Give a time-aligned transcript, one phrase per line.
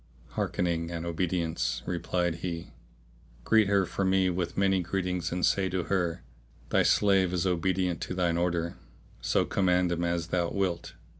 [0.29, 2.71] "Hearkening and obedience!' replied he,
[3.43, 6.23] "greet her for me with many greetings and say to her,
[6.69, 8.77] Thy slave is obedient to thine order;
[9.21, 10.95] so command him as thou wilt."